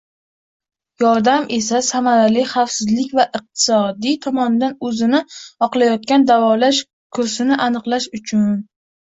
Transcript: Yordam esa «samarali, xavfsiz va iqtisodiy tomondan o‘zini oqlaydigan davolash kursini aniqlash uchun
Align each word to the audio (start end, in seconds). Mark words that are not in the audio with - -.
Yordam 1.01 1.43
esa 1.57 1.81
«samarali, 1.87 2.45
xavfsiz 2.53 3.11
va 3.19 3.25
iqtisodiy 3.41 4.17
tomondan 4.27 4.75
o‘zini 4.89 5.21
oqlaydigan 5.69 6.27
davolash 6.33 6.83
kursini 7.21 7.61
aniqlash 7.69 8.11
uchun 8.23 8.51